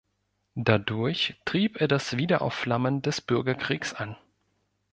[0.55, 4.17] Dadurch trieb er das Wiederaufflammen des Bürgerkriegs an.